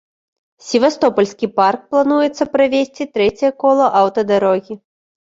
[0.69, 4.73] Севастопальскі парк плануецца правесці трэцяе кола аўтадарогі.